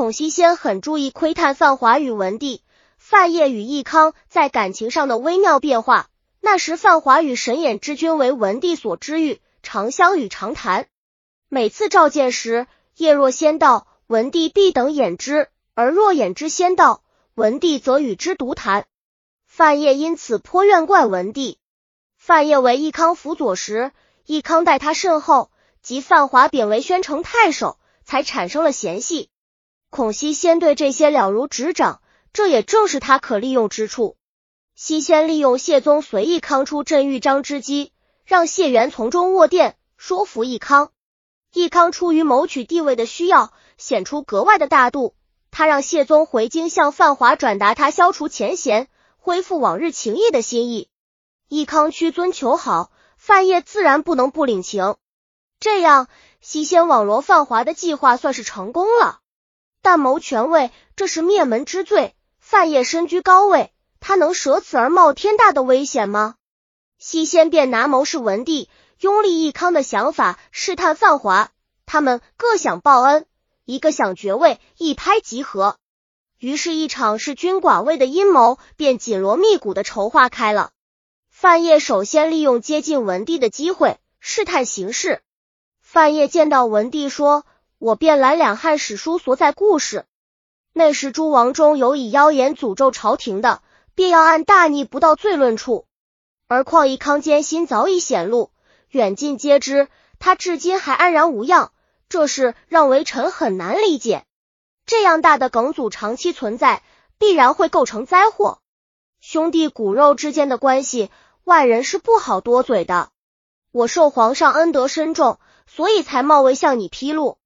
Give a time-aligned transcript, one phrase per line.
[0.00, 2.62] 孔熙先很注意窥探范华与文帝、
[2.96, 6.08] 范晔与义康在感情上的微妙变化。
[6.40, 10.86] 那时范华与神眼之君为文帝所知遇，常相与常谈。
[11.50, 12.66] 每次召见时，
[12.96, 17.02] 叶若先到，文帝必等掩之；而若掩之先到，
[17.34, 18.86] 文帝则与之独谈。
[19.44, 21.58] 范晔因此颇怨怪文帝。
[22.16, 23.92] 范晔为义康辅佐时，
[24.24, 25.50] 义康待他甚厚，
[25.82, 29.28] 及范华贬为宣城太守，才产生了嫌隙。
[29.90, 32.00] 孔熙先对这些了如指掌，
[32.32, 34.16] 这也正是他可利用之处。
[34.76, 37.92] 西先利用谢宗随意康出镇豫章之机，
[38.24, 40.92] 让谢元从中卧垫，说服义康。
[41.52, 45.16] 义康出于谋取地位的需要，显出格外的大度。
[45.50, 48.86] 他让谢宗回京向范华转达他消除前嫌、
[49.18, 50.88] 恢复往日情谊的心意。
[51.48, 54.94] 义康屈尊求好，范晔自然不能不领情。
[55.58, 56.06] 这样，
[56.40, 59.19] 西先网罗范华的计划算是成功了。
[59.82, 62.14] 但谋权位，这是灭门之罪。
[62.38, 63.72] 范晔身居高位。
[64.02, 66.36] 他能舍此而冒天大的危险吗？
[66.98, 71.50] 西先便拿谋士文帝拥立义康的想法试探范华，
[71.84, 73.26] 他们各想报恩，
[73.66, 75.76] 一个想爵位，一拍即合。
[76.38, 80.70] 于是，一场弑君寡位的阴谋便紧锣密鼓的筹划开了。
[81.28, 85.20] 范晔首先利用接近文帝的机会试探形势。
[85.82, 87.44] 范晔见到文帝说
[87.80, 90.04] ：“我便览两汉史书所载故事，
[90.74, 93.62] 那时诸王中有以妖言诅咒朝廷的。”
[93.96, 95.84] 便要按大逆不道罪论处，
[96.46, 98.50] 而况义康艰辛早已显露，
[98.88, 101.72] 远近皆知，他至今还安然无恙，
[102.08, 104.24] 这事让微臣很难理解。
[104.86, 106.82] 这样大的梗阻长期存在，
[107.18, 108.60] 必然会构成灾祸。
[109.20, 111.10] 兄弟骨肉之间的关系，
[111.44, 113.10] 外人是不好多嘴的。
[113.70, 117.36] 我受皇上恩德深重，所以才冒昧向你披露。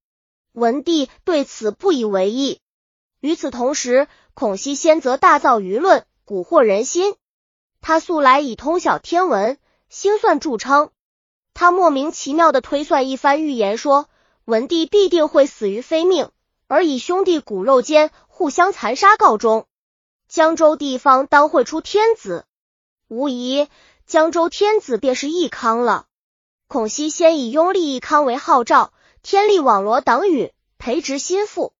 [0.55, 2.60] 文帝对此不以为意。
[3.20, 6.06] 与此同时，孔熙先则大造舆论。
[6.27, 7.16] 蛊惑人心，
[7.83, 9.58] 他素来以通晓天文、
[9.91, 10.90] 星算著称。
[11.52, 14.08] 他莫名其妙的推算一番预言，说
[14.46, 16.30] 文帝必定会死于非命，
[16.67, 19.67] 而以兄弟骨肉间互相残杀告终。
[20.29, 22.46] 江州地方当会出天子，
[23.08, 23.68] 无疑
[24.06, 26.06] 江州天子便是义康了。
[26.68, 31.73] 孔熙先以拥立义康为号召，天力网罗党羽，培植心腹。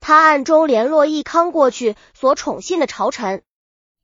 [0.00, 3.44] 他暗中联络义康过去所宠信的朝臣。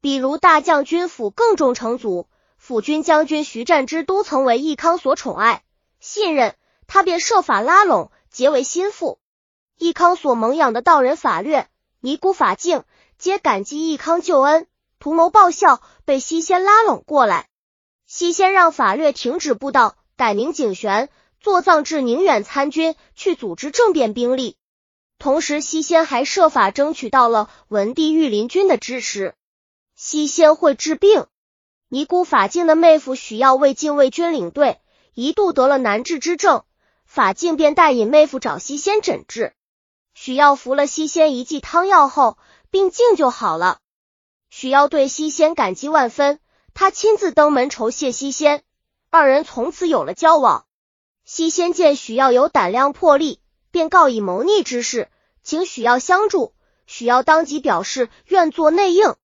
[0.00, 5.64] 比如大将军府更重成祖，辅军将军徐湛之都曾为义康所宠爱
[5.98, 6.54] 信任，
[6.86, 9.18] 他便设法拉拢结为心腹。
[9.76, 11.66] 义康所蒙养的道人法略、
[11.98, 12.84] 尼姑法镜，
[13.18, 14.68] 皆感激义康救恩，
[15.00, 17.48] 图谋报效，被西仙拉拢过来。
[18.06, 21.08] 西仙让法略停止布道，改名景玄，
[21.46, 24.56] 坐葬至宁远参军，去组织政变兵力。
[25.16, 29.36] 同时，西仙还设法争取到了文帝御林军的支持。
[29.94, 31.26] 西仙会治病，
[31.88, 34.80] 尼姑法镜的妹夫许耀为禁卫军领队，
[35.14, 36.64] 一度得了难治之症，
[37.04, 39.52] 法镜便带引妹夫找西仙诊治。
[40.14, 42.38] 许耀服了西仙一剂汤药后，
[42.72, 43.78] 病竟就好了。
[44.50, 46.40] 许耀对西仙感激万分，
[46.74, 48.64] 他亲自登门酬谢西仙，
[49.10, 50.64] 二人从此有了交往。
[51.28, 53.40] 西仙见许耀有胆量魄力，
[53.72, 55.08] 便告以谋逆之事，
[55.42, 56.54] 请许耀相助。
[56.86, 59.16] 许耀当即表示愿做内应。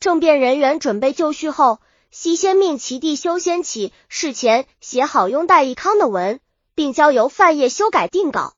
[0.00, 1.78] 政变人员准备就绪后，
[2.10, 6.40] 西仙命其弟修仙起事前写好拥戴义康的文，
[6.74, 8.54] 并交由范晔修改定稿。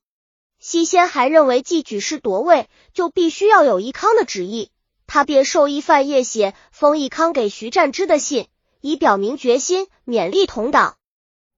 [0.59, 4.71] 西仙还认为，既举事夺位，就必须要有义康的旨意，
[5.05, 8.47] 他便授意范晔写封义康给徐湛之的信，
[8.81, 10.95] 以表明决心，勉励同党。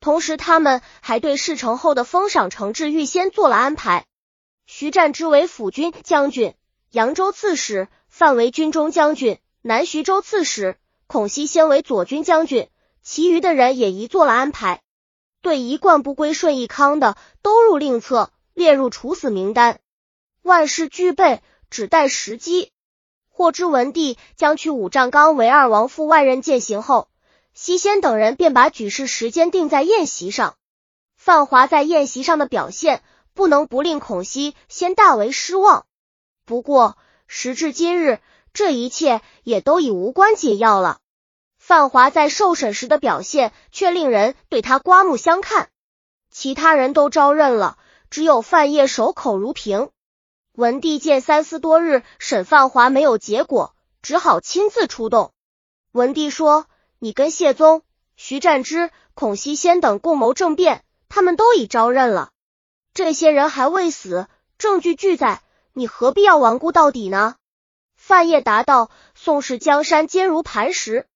[0.02, 4.06] 同时，他们还对事成后的封赏惩治预先做了安排。
[4.66, 6.56] 徐湛之为辅军将军、
[6.90, 9.38] 扬州刺史，范为军中将军。
[9.62, 12.68] 南徐州刺史孔熙先为左军将军，
[13.04, 14.82] 其余的人也一做了安排。
[15.44, 19.80] 对一贯不归顺义康的，都入令册，列入处死名单。
[20.42, 22.72] 万事俱备，只待时机。
[23.30, 27.08] 获知文帝将去五丈冈为二王父外任践行后，
[27.54, 30.56] 西仙等人便把举事时间定在宴席上。
[31.16, 33.04] 范华在宴席上的表现，
[33.34, 35.86] 不能不令孔熙先大为失望。
[36.46, 38.20] 不过时至今日。
[38.54, 41.00] 这一切也都已无关紧要了。
[41.58, 45.70] 范华在受审时的表现却令人对他刮目相看。
[46.30, 47.78] 其他人都招认了，
[48.10, 49.90] 只有范晔守口如瓶。
[50.52, 55.32] 文帝见三思多日，审范华没有结果，只好亲自出动。
[55.94, 56.66] 文帝说
[57.04, 57.82] ：“你跟谢宗、
[58.16, 62.30] 徐占之、孔熙先等共谋政变，他们都已招认了。
[62.94, 64.28] 这些人还未死，
[64.60, 65.42] 证据俱在，
[65.74, 67.38] 你何必要顽固到底呢？
[67.96, 71.08] 范晔答道：“宋氏江山坚如磐石，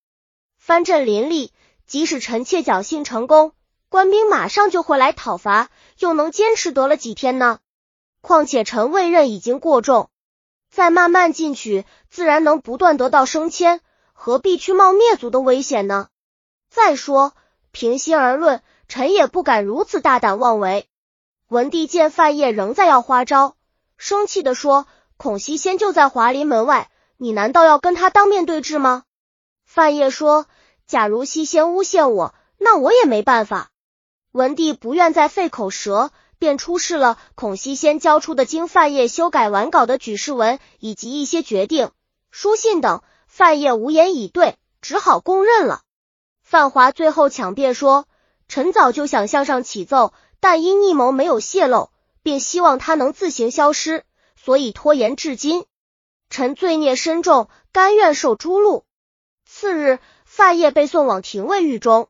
[0.57, 1.53] 藩镇林立，
[1.85, 3.51] 即使臣妾侥幸成功，
[3.87, 7.59] 官兵马上就会来讨伐，又能坚持得了几天呢？
[8.21, 10.09] 况且臣位任已经过重，
[10.71, 13.81] 再慢慢进取，自然能不断得到升迁，
[14.17, 16.07] 何必去冒灭族的危险呢？
[16.71, 17.33] 再说，
[17.71, 20.87] 平心而论，臣也不敢如此大胆妄为。”
[21.47, 23.55] 文帝见范晔仍在要花招，
[23.97, 24.87] 生气的说。
[25.17, 29.03] 孔熙先就在华林门外，你难道要跟他当面对质吗？
[29.63, 30.47] 范晔说
[30.87, 33.71] ：“假如西先诬陷我，那我也没办法。”
[34.33, 41.91] 文帝不愿再费口舌，便出示了孔熙先交出的经范晔修改完稿的举事文以及一些决定、
[42.29, 43.01] 书信等。
[43.37, 45.81] 范晔无言以对，只好供认了。
[46.41, 48.07] 范华最后强辩说
[48.47, 51.89] ：“臣早就想向上启奏，但因逆谋没有泄露，
[52.23, 54.05] 便希望他能自行消失。”
[54.41, 55.65] 所以拖延至今，
[56.29, 58.83] 臣罪孽深重，甘愿受诛戮。
[59.45, 62.07] 次日，范晔被送往廷尉狱中，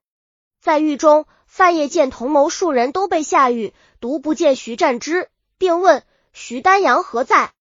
[0.61, 5.27] 在狱中，范晔见同谋数人都被下狱，独不见徐占之，
[5.57, 7.53] 便问徐丹阳何在，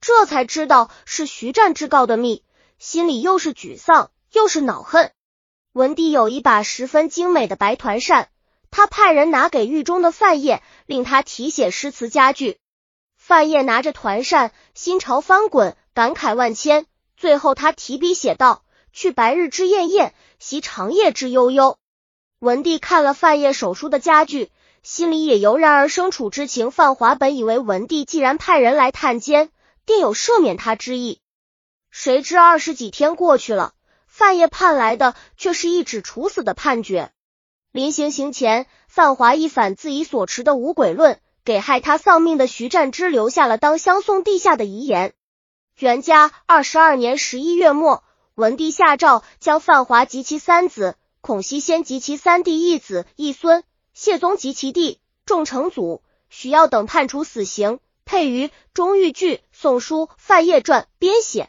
[0.00, 2.44] 这才知道是徐占之告的密，
[2.80, 5.12] 心里又是沮丧又是恼恨。
[5.74, 8.30] 文帝有一把十分精美的白团扇，
[8.70, 12.58] 他派人拿给狱中的范晔，令他题写诗词佳句。
[13.18, 16.86] 范晔拿着团扇，心潮翻滚，感慨万千。
[17.18, 21.76] 最后，他提笔写道：“去白日之艳艳，袭长夜之悠悠。”
[22.40, 24.50] 文帝看了范晔手书的佳句，
[24.82, 26.70] 心里也油然而生处之情。
[26.70, 29.50] 范华本以为文帝既然派人来探监，
[29.84, 31.20] 定有赦免他之意，
[31.90, 33.74] 谁知二十几天过去了，
[34.06, 37.12] 范晔盼来的却是一纸处死的判决。
[37.72, 41.20] 临行刑前，范华一反自己所持的无鬼论。
[41.42, 45.14] 给害他丧命的徐占之留下了当相送地下的遗言。
[45.78, 48.04] 元嘉二十二年十一月末，
[48.34, 53.64] 文帝下诏将范华及其三子、孔熙先及其三弟一子一孙、
[53.94, 61.48] 谢宗及其弟、仲成祖、许耀等判处死刑，配于《中御剧·宋书·范晔传》编写。